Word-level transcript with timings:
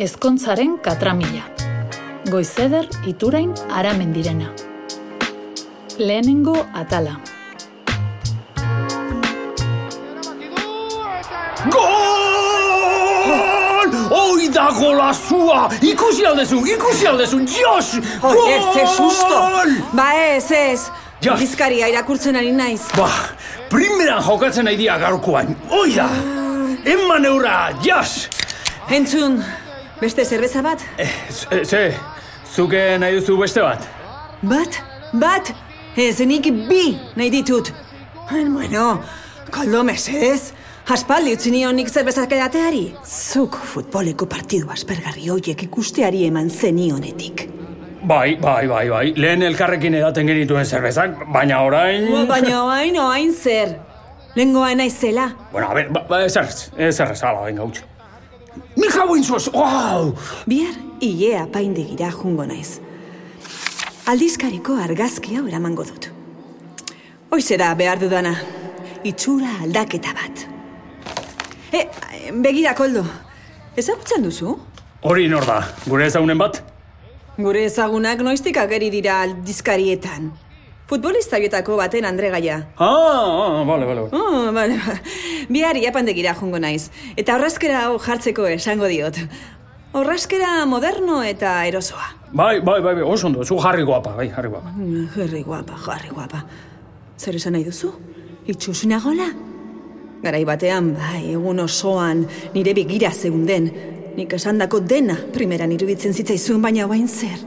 Ezkontzaren 0.00 0.78
katramila. 0.82 1.44
Goizeder 2.26 2.88
iturain 3.06 3.54
aramendirena. 3.70 4.48
Lehenengo 5.98 6.66
atala. 6.74 7.14
Gol! 11.70 11.84
Hoi 14.10 14.48
da 14.50 14.70
golazua! 14.74 15.70
Ikusi 15.82 16.26
aldezu, 16.26 16.66
ikusi 16.66 17.06
aldezu, 17.06 17.38
jos! 17.46 17.94
Oi, 18.22 18.50
ez, 18.50 18.64
ze 18.74 18.86
susto! 18.96 19.40
Ba 19.94 20.10
ez, 20.34 20.50
ez! 20.50 20.90
Ja. 21.22 21.38
Bizkaria 21.38 21.86
irakurtzen 21.88 22.36
ari 22.36 22.52
naiz. 22.52 22.82
Ba, 22.98 23.10
primeran 23.70 24.22
jokatzen 24.26 24.64
nahi 24.66 24.76
dia 24.76 24.98
gaurkoan. 24.98 25.54
Hoi 25.70 25.94
da! 25.94 26.10
Eman 26.82 27.24
eura, 27.30 27.70
jas! 27.86 28.26
Entzun, 28.90 29.38
beste 30.04 30.24
zerbeza 30.24 30.62
bat? 30.62 30.82
Ze, 31.30 31.64
ze, 31.64 31.82
zuke 32.54 32.82
nahi 33.00 33.18
duzu 33.18 33.38
beste 33.40 33.62
bat? 33.64 33.88
Bat? 34.44 34.82
Bat? 35.20 35.54
Ez, 35.96 36.18
nik 36.26 36.50
bi 36.68 36.84
nahi 37.16 37.30
ditut. 37.32 37.72
Bueno, 38.28 39.00
koldo 39.54 39.84
mesedez. 39.86 40.52
Aspaldi 40.84 41.32
utzi 41.32 41.48
nion 41.54 41.76
nik 41.78 41.88
zerbezak 41.88 42.32
edateari. 42.36 42.82
Zuk 43.08 43.56
futboleko 43.70 44.26
partidu 44.28 44.68
aspergarri 44.74 45.30
hoiek 45.32 45.62
ikusteari 45.64 46.26
eman 46.28 46.50
zenionetik. 46.50 47.46
Bai, 48.04 48.36
bai, 48.36 48.66
bai, 48.68 48.84
bai. 48.90 49.06
Lehen 49.16 49.46
elkarrekin 49.46 49.96
edaten 49.96 50.28
genituen 50.28 50.68
zerbezak, 50.68 51.16
baina 51.32 51.62
orain... 51.64 52.10
Baina 52.28 52.60
oain, 52.66 53.00
oain 53.00 53.32
zer. 53.32 53.78
Lengoa 54.36 54.74
naizela. 54.76 55.30
Bueno, 55.52 55.70
a 55.70 55.74
ver, 55.74 55.88
ba, 55.88 56.04
ba, 56.10 56.20
ez 56.26 56.36
errez, 56.36 56.70
ez 56.76 57.00
jau 58.94 59.14
inzuaz, 59.16 59.48
wow! 59.52 60.12
Bihar, 60.48 60.74
ilea 61.00 61.46
paindegira 61.52 62.10
jungo 62.14 62.46
naiz. 62.46 62.78
Aldizkariko 64.06 64.76
argazki 64.84 65.38
hau 65.38 65.46
eramango 65.48 65.84
dut. 65.88 66.10
Hoize 67.32 67.58
da 67.58 67.72
behar 67.78 68.00
dudana. 68.00 68.34
Itxura 69.04 69.58
aldaketa 69.64 70.14
bat. 70.16 70.44
E, 71.74 71.88
begira, 72.44 72.74
koldo. 72.78 73.04
Ezagutzen 73.76 74.22
duzu? 74.24 74.54
Hori 75.04 75.26
nor 75.28 75.44
da, 75.48 75.58
gure 75.88 76.06
ezagunen 76.06 76.38
bat? 76.38 76.60
Gure 77.36 77.64
ezagunak 77.66 78.22
noiztik 78.22 78.56
ageri 78.62 78.92
dira 78.94 79.18
aldizkarietan. 79.24 80.30
Futbolista 80.88 81.38
bietako 81.40 81.78
baten 81.80 82.04
andregaia. 82.04 82.58
Ah, 82.76 82.86
ah, 82.86 83.64
bale, 83.64 83.86
bale. 83.88 84.02
Oh, 84.12 84.50
bale, 84.52 84.76
ba. 84.76 84.98
Bihar 85.48 85.78
iapandegira 85.80 86.34
jungo 86.36 86.58
naiz. 86.60 86.90
Eta 87.16 87.38
horrazkera 87.38 87.86
hau 87.86 87.94
jartzeko 87.98 88.44
esango 88.52 88.90
diot. 88.92 89.16
Horrazkera 89.96 90.66
moderno 90.68 91.22
eta 91.24 91.54
erosoa. 91.70 92.04
Bai, 92.34 92.58
bai, 92.60 92.80
bai, 92.82 92.94
bai, 92.98 93.02
oso 93.06 93.28
ondo, 93.30 93.44
zu 93.46 93.56
jarri 93.62 93.84
guapa, 93.86 94.12
bai, 94.18 94.28
jarri 94.28 94.50
guapa. 94.52 94.74
Mm, 94.76 95.06
Jarri 95.14 95.42
guapa, 95.46 95.78
jarri 95.86 96.10
guapa. 96.12 96.42
Zer 97.16 97.36
esan 97.38 97.54
nahi 97.56 97.64
duzu? 97.64 97.92
Itxus 98.50 98.84
nagola? 98.90 99.30
Garai 100.24 100.44
batean, 100.44 100.92
bai, 100.98 101.30
egun 101.32 101.60
osoan, 101.64 102.26
nire 102.52 102.74
begira 102.76 103.12
zeunden. 103.14 103.70
Nik 104.18 104.32
esandako 104.36 104.80
dena 104.84 105.16
primeran 105.32 105.72
iruditzen 105.72 106.12
zitzaizun, 106.12 106.60
baina 106.62 106.86
bain 106.90 107.08
zer. 107.08 107.38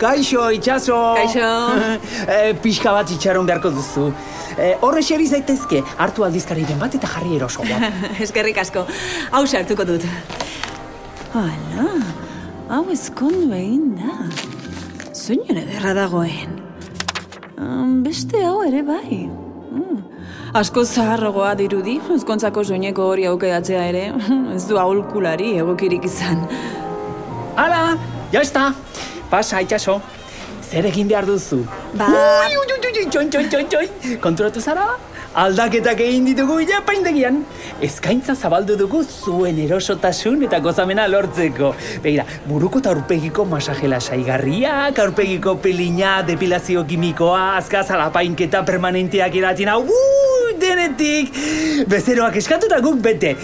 Kaixo, 0.00 0.48
itxaso! 0.56 0.96
Kaixo. 1.14 1.48
e, 2.34 2.54
pixka 2.64 2.92
bat 2.96 3.10
itxaron 3.12 3.44
beharko 3.44 3.68
duzu. 3.74 4.06
E, 4.56 4.70
horre 4.80 5.02
xeri 5.04 5.26
zaitezke, 5.28 5.82
hartu 6.00 6.24
aldizkariren 6.24 6.80
bat 6.80 6.96
eta 6.96 7.10
jarri 7.10 7.36
erosoa. 7.36 7.90
Eskerrik 8.24 8.62
asko, 8.62 8.86
hau 9.36 9.42
sartuko 9.44 9.84
dut. 9.84 10.06
Hala, 11.36 11.90
hau 12.72 12.86
ezkondu 12.94 13.52
egin 13.58 13.92
da. 14.00 14.16
Zeinen 15.12 15.60
ederra 15.66 15.92
dagoen. 16.00 16.56
Mm, 17.60 18.00
Beste 18.06 18.40
hau 18.48 18.62
ere 18.64 18.80
bai. 18.86 19.20
Mm. 19.28 20.00
Asko 20.56 20.86
zaharrogoa 20.88 21.52
dirudi, 21.60 22.00
ezkontzako 22.16 22.64
soineko 22.64 23.04
hori 23.12 23.28
aukedatzea 23.28 23.84
ere. 23.92 24.08
Ez 24.56 24.64
du 24.64 24.80
aholkulari 24.80 25.58
egokirik 25.60 26.08
izan. 26.08 26.46
Hala, 27.60 27.98
ya 28.32 28.40
está. 28.40 28.70
Pasa, 29.30 29.60
itxaso. 29.62 30.00
Zer 30.70 30.86
egin 30.86 31.08
behar 31.10 31.26
duzu? 31.26 31.64
Ba- 31.98 32.08
Ui, 32.10 32.56
ui, 32.56 32.66
ui, 32.70 32.90
ui, 33.02 33.06
txoin, 33.10 33.30
txoin, 33.30 33.48
txoin. 33.70 34.18
Konturatu 34.22 34.60
zara? 34.62 34.84
Aldaketak 35.40 36.00
egin 36.02 36.24
ditugu 36.26 36.56
ja 36.66 36.80
paindegian. 36.86 37.40
Eskaintza 37.86 38.34
zabaldu 38.34 38.74
dugu 38.78 39.02
zuen 39.04 39.58
erosotasun 39.62 40.42
eta 40.46 40.58
gozamena 40.62 41.06
lortzeko. 41.08 41.72
Begira, 42.02 42.24
buruko 42.46 42.78
eta 42.82 42.90
aurpegiko 42.90 43.44
masajela 43.46 44.00
saigarriak, 44.02 44.98
aurpegiko 44.98 45.56
pelina, 45.62 46.16
depilazio 46.26 46.84
kimikoa, 46.86 47.56
azkazala 47.60 48.10
painketa 48.14 48.64
permanenteak 48.66 49.34
eratina, 49.42 49.78
ui, 49.78 50.54
denetik. 50.58 51.30
Bezeroak 51.88 52.36
eskatu 52.42 52.66
eta 52.70 52.80
guk 52.82 52.98
bete. 53.02 53.36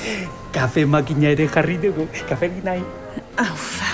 Kafe 0.53 0.87
makina 0.87 1.31
ere 1.35 1.47
jarri 1.49 1.79
dugu. 1.79 2.09
Kafe 2.29 2.51
nahi. 2.65 2.83
Aufa, 3.39 3.86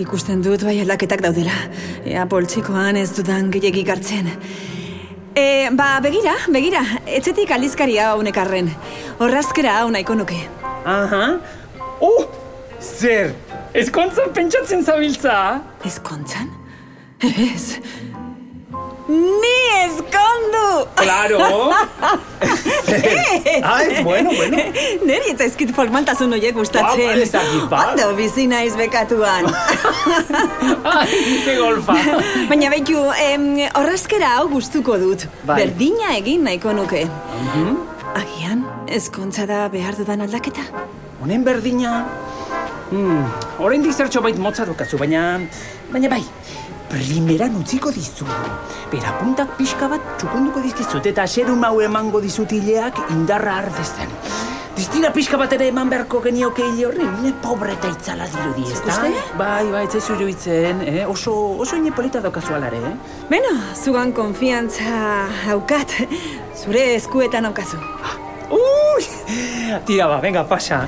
ikusten 0.00 0.42
dut 0.42 0.64
bai 0.66 0.78
aldaketak 0.82 1.22
daudela. 1.24 1.54
Ea 2.06 2.24
poltsikoan 2.30 2.98
ez 2.98 3.10
dudan 3.16 3.50
gehiagik 3.54 3.90
hartzen. 3.94 4.30
E, 5.34 5.70
ba, 5.74 5.98
begira, 6.02 6.34
begira, 6.54 6.82
etzetik 7.10 7.50
aldizkaria 7.54 8.12
hau 8.12 8.22
nekarren. 8.22 8.70
Horrazkera 9.18 9.80
hau 9.80 9.90
nahiko 9.94 10.14
nuke. 10.18 10.38
Aha. 10.86 11.24
Oh, 12.04 12.26
zer, 12.80 13.32
ezkontzan 13.74 14.34
pentsatzen 14.36 14.84
zabiltza? 14.86 15.38
Ezkontzan? 15.86 16.50
Ez. 17.24 17.80
Ni 19.08 19.56
ezkondu! 19.84 20.88
Claro. 20.96 21.38
ah, 23.62 23.82
ez, 23.84 24.04
bueno, 24.04 24.30
bueno. 24.32 24.56
Neri 25.04 25.32
ez 25.32 25.36
zaizkit 25.38 25.74
formaltasun 25.76 26.32
horiek 26.32 26.56
gustatzen. 26.56 27.10
Ba, 27.10 27.18
ez 27.20 27.30
dakit, 27.34 27.66
ba. 27.68 27.82
Ondo 27.90 28.14
bizi 28.16 28.46
naiz 28.48 28.72
bekatuan. 28.80 29.44
Ai, 30.88 31.20
ze 31.44 31.56
golfa. 31.60 31.98
Baina 32.48 32.72
behitu, 32.72 33.04
em, 33.26 33.46
horrazkera 33.74 34.38
hau 34.38 34.48
gustuko 34.54 34.96
dut. 35.00 35.28
Bai. 35.44 35.60
Berdina 35.60 36.16
egin 36.16 36.48
nahiko 36.48 36.72
nuke. 36.72 37.04
Agian, 38.14 38.64
ezkontza 38.88 39.44
da 39.50 39.66
behar 39.68 40.00
dudan 40.00 40.24
aldaketa? 40.24 40.64
Honen 41.20 41.44
berdina... 41.44 42.04
Hmm, 42.94 43.24
oraindik 43.64 43.92
zertxo 43.92 44.20
bait 44.24 44.38
motza 44.40 44.64
dukazu, 44.68 44.96
baina... 45.00 45.40
Baina 45.92 46.08
bai, 46.12 46.22
primeran 46.94 47.56
utziko 47.58 47.90
dizu. 47.90 48.26
Bera 48.92 49.14
puntak 49.18 49.56
pixka 49.58 49.88
bat 49.90 50.14
txukunduko 50.20 50.62
dizkizut 50.62 51.06
eta 51.10 51.26
serum 51.26 51.64
hau 51.66 51.76
emango 51.82 52.20
dizutileak 52.22 53.00
indarra 53.14 53.58
ardezen. 53.64 54.12
Distira 54.74 55.12
pixka 55.14 55.38
bat 55.38 55.52
ere 55.54 55.68
eman 55.70 55.90
beharko 55.90 56.18
genioke 56.22 56.64
hile 56.66 56.88
horri, 56.88 57.06
ne 57.22 57.30
pobre 57.42 57.76
eta 57.76 57.90
itzala 57.94 58.26
dirudi, 58.30 58.64
ez 58.74 58.80
da? 58.82 58.96
Bai, 59.38 59.62
bai, 59.70 59.84
ez 59.86 60.02
zuru 60.02 60.26
itzen, 60.30 60.82
eh? 60.82 61.04
oso, 61.06 61.34
oso 61.62 61.78
ine 61.78 61.92
polita 61.94 62.22
daukazu 62.24 62.56
alare, 62.56 62.80
eh? 62.90 62.94
Beno, 63.30 63.54
zugan 63.78 64.10
konfiantza 64.16 64.98
haukat. 65.46 65.94
Zure 66.58 66.84
eskuetan 66.96 67.46
haukazu. 67.50 67.78
Ui! 68.50 69.06
Tira 69.86 70.10
ba, 70.10 70.18
venga, 70.22 70.42
pasa. 70.42 70.84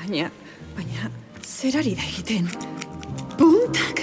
Baina, 0.00 0.30
baina, 0.74 1.10
zer 1.46 1.78
ari 1.84 1.94
da 1.94 2.10
egiten? 2.10 2.50
Puntak! 3.38 3.93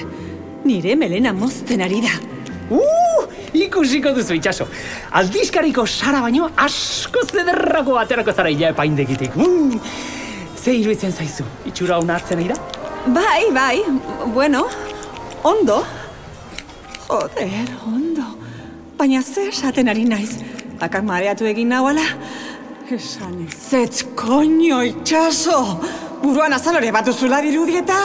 Nire 0.72 0.96
melena 0.96 1.34
mozten 1.36 1.82
ari 1.84 2.00
da. 2.00 2.12
Uh, 2.72 3.26
ikusiko 3.60 4.14
duzu 4.16 4.38
itxaso. 4.38 4.68
Aldizkariko 5.20 5.84
sara 5.84 6.22
baino 6.24 6.48
asko 6.66 7.26
zederrako 7.28 7.98
aterako 8.00 8.32
zara 8.32 8.52
ila 8.54 8.70
epaindegitik. 8.72 9.36
Mm. 9.36 9.82
Ze 10.56 10.76
iruditzen 10.78 11.12
zaizu, 11.12 11.44
itxura 11.68 11.98
hona 12.00 12.16
hartzen 12.16 12.40
nahi 12.40 12.54
da? 12.54 12.56
Bai, 13.18 13.50
bai, 13.52 13.82
bueno, 14.36 14.62
ondo. 15.44 15.82
Joder, 17.10 17.74
ondo. 17.92 18.30
Baina 19.00 19.22
zer 19.22 19.50
esaten 19.52 19.92
ari 19.92 20.06
naiz? 20.08 20.38
Bakar 20.80 21.04
mareatu 21.04 21.50
egin 21.52 21.74
nahuala? 21.76 22.06
Esan 22.92 23.36
ez, 23.50 24.06
koño, 24.16 24.80
itxaso! 24.88 25.58
Buruan 26.24 26.54
azalore 26.54 26.94
bat 26.96 27.12
duzula 27.12 27.42
dirudieta? 27.44 28.00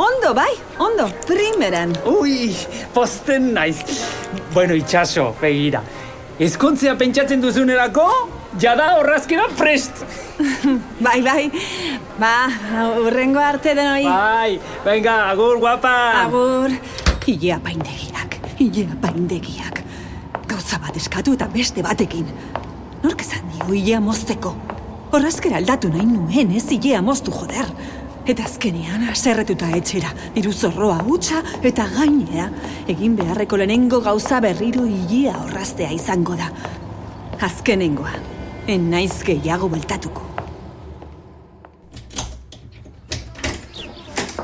Ondo, 0.00 0.32
bai, 0.34 0.52
ondo, 0.78 1.08
primeran. 1.26 1.92
Ui, 2.06 2.56
posten 2.94 3.52
naiz. 3.54 3.84
Bueno, 4.54 4.74
itxaso, 4.74 5.34
begira. 5.40 5.82
Ezkontzea 6.40 6.94
pentsatzen 6.96 7.42
duzunerako, 7.42 8.06
jada 8.60 8.94
horrazkera 8.98 9.48
prest. 9.58 10.04
Bai, 11.04 11.20
bai, 11.20 11.50
ba, 12.16 12.48
urrengo 13.02 13.42
arte 13.44 13.74
denoi. 13.76 14.06
Bai, 14.06 14.54
venga, 14.86 15.28
agur, 15.28 15.58
guapa. 15.60 15.92
Agur, 16.22 16.72
hilea 17.28 17.58
paindegiak, 17.60 18.38
hilea 18.56 18.96
paindegiak. 19.02 19.82
Gauza 20.48 20.80
bat 20.80 20.96
eskatu 20.96 21.36
eta 21.36 21.48
beste 21.52 21.84
batekin. 21.84 22.32
Nork 23.04 23.20
esan 23.20 23.44
dio 23.52 23.68
ilea 23.76 24.00
mozteko? 24.00 24.54
Horrazkera 25.12 25.60
aldatu 25.60 25.92
nahi 25.92 26.08
nuen 26.08 26.56
ez 26.56 26.64
ilea 26.72 27.02
moztu 27.04 27.36
joder. 27.36 27.68
Eta 28.30 28.44
azkenean 28.46 29.08
aserretuta 29.10 29.66
etxera, 29.74 30.12
diru 30.36 30.52
zorroa 30.54 31.00
hutsa 31.02 31.40
eta 31.66 31.82
gainea, 31.96 32.44
egin 32.92 33.16
beharreko 33.18 33.58
lehenengo 33.58 33.98
gauza 34.04 34.38
berriro 34.44 34.84
ilea 34.86 35.32
horraztea 35.40 35.88
izango 35.96 36.36
da. 36.38 36.46
Azkenengoa, 37.42 38.12
en 38.70 38.86
naiz 38.92 39.24
gehiago 39.26 39.66
beltatuko. 39.72 40.22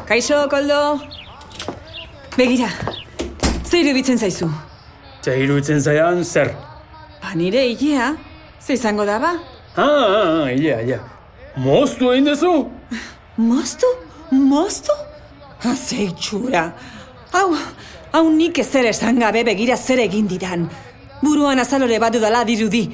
Kaixo, 0.08 0.42
Koldo! 0.50 0.82
Begira, 2.34 2.72
ze 3.62 3.84
iruditzen 3.84 4.18
zaizu? 4.18 4.50
Ze 5.22 5.38
iruditzen 5.44 5.82
zaian, 5.82 6.24
zer? 6.24 6.50
Ba, 7.22 7.36
nire 7.38 7.62
ilea, 7.70 8.16
ze 8.58 8.74
izango 8.74 9.06
da 9.06 9.20
ba? 9.22 9.36
Ah, 9.76 9.84
ah, 9.84 10.24
ah, 10.42 10.50
ilea, 10.50 10.80
ilea. 10.82 11.04
Moztu 11.62 12.10
egin 12.16 12.34
dezu? 12.34 12.56
Moztu? 13.36 13.86
Moztu? 14.30 14.92
Ha, 15.60 15.74
ze 15.76 15.96
itxura. 16.08 16.72
Hau, 17.32 17.52
hau 18.12 18.30
nik 18.32 18.58
ezer 18.58 18.88
esan 18.88 19.20
gabe 19.20 19.42
begira 19.44 19.76
zer 19.76 20.00
egin 20.00 20.28
didan. 20.28 20.64
Buruan 21.20 21.60
azalore 21.60 21.98
bat 22.00 22.14
dudala 22.14 22.44
dirudi. 22.48 22.86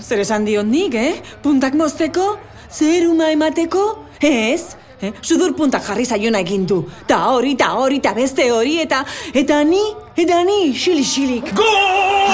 Zer 0.00 0.22
esan 0.22 0.46
dion 0.46 0.70
nik, 0.70 0.94
eh? 0.94 1.18
Puntak 1.42 1.74
mozteko? 1.74 2.36
Zeruma 2.70 3.32
emateko? 3.34 3.82
Ez? 4.20 4.76
Eh? 5.02 5.10
Sudur 5.20 5.50
puntak 5.58 5.82
jarri 5.82 6.06
zaiona 6.06 6.38
egin 6.46 6.66
du. 6.66 6.84
Ta 7.08 7.18
hori, 7.32 7.56
ta 7.58 7.72
hori, 7.74 7.98
ta 8.00 8.14
beste 8.14 8.46
hori, 8.54 8.78
eta... 8.84 9.02
Eta 9.34 9.64
ni, 9.66 9.82
eta 10.14 10.44
ni, 10.46 10.60
xili-xilik. 10.78 11.50
Gol! 11.58 11.66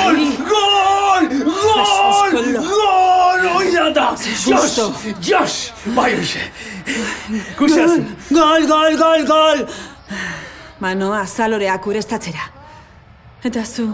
Ai. 0.05 0.29
Gol! 0.53 1.31
Gol! 1.49 2.37
Gol! 2.61 3.49
Oida 3.57 3.89
da! 3.97 4.11
Jos! 4.21 4.45
justo. 4.45 4.93
Jos! 5.25 5.73
Bai, 5.97 6.13
hoxe. 6.13 6.45
Kusaz. 7.59 7.99
Gol, 8.31 8.67
gol, 8.67 8.97
gol, 8.99 9.27
gol! 9.29 9.67
Manoa 10.81 11.23
azaloreak 11.25 11.87
urestatzera. 11.91 12.49
Eta 13.45 13.65
zu, 13.65 13.89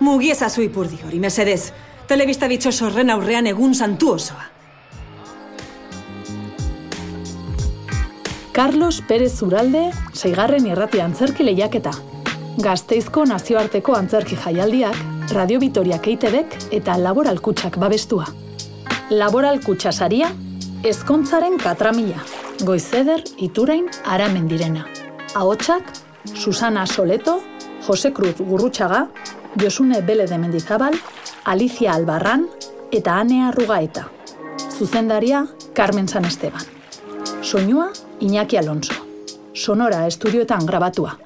mugi 0.00 0.32
ezazu 0.32 0.64
ipurdi 0.64 1.00
hori, 1.06 1.20
mesedez. 1.20 1.72
Telebista 2.06 2.48
bitxo 2.48 2.72
sorren 2.72 3.10
aurrean 3.10 3.48
egun 3.50 3.74
santu 3.74 4.12
osoa. 4.14 4.52
Carlos 8.56 9.02
Pérez 9.04 9.42
Uralde, 9.44 9.90
seigarren 10.14 10.64
irrati 10.64 11.02
antzerki 11.04 11.44
lehiaketa. 11.44 11.92
Gazteizko 12.64 13.26
nazioarteko 13.28 13.92
antzerki 13.98 14.38
jaialdiak, 14.40 14.96
Radio 15.34 15.60
Vitoriak 15.60 16.06
EITBek 16.08 16.56
eta 16.78 16.96
Laboral 16.96 17.42
Kutxak 17.44 17.76
babestua. 17.82 18.24
Laboral 19.10 19.60
Kutxa 19.60 19.92
saria, 19.92 20.30
ezkontzaren 20.84 21.56
katramila, 21.58 22.20
goizeder 22.64 23.22
iturain 23.38 23.88
aramendirena. 24.04 24.86
Ahotsak, 25.34 25.92
Susana 26.34 26.86
Soleto, 26.86 27.40
Jose 27.86 28.12
Cruz 28.12 28.36
Gurrutxaga, 28.38 29.08
Josune 29.60 30.02
Bele 30.02 30.26
de 30.26 30.38
Mendizabal, 30.38 30.94
Alicia 31.44 31.92
Albarran 31.94 32.48
eta 32.92 33.18
Anea 33.20 33.50
Rugaeta. 33.52 34.08
Zuzendaria, 34.70 35.46
Carmen 35.72 36.08
San 36.08 36.24
Esteban. 36.24 36.62
Soinua, 37.42 37.92
Iñaki 38.20 38.56
Alonso. 38.56 38.94
Sonora 39.52 40.06
estudioetan 40.06 40.66
grabatua. 40.66 41.18